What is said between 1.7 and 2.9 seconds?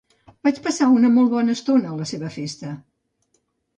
a la seva festa.